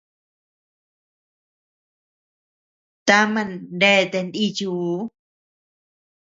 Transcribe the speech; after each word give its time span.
Tama 3.07 3.41
neatea 3.79 4.21
nichiu. 4.31 4.69